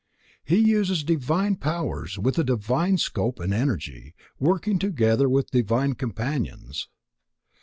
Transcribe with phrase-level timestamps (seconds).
[0.43, 6.89] He uses divine powers, with a divine scope and energy, working together with divine Companions.